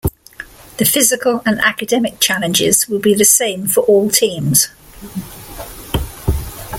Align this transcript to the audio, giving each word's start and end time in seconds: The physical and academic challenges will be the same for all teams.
The 0.77 0.85
physical 0.85 1.43
and 1.45 1.59
academic 1.59 2.19
challenges 2.19 2.87
will 2.87 2.97
be 2.97 3.13
the 3.13 3.23
same 3.23 3.67
for 3.67 3.81
all 3.81 4.09
teams. 4.09 4.69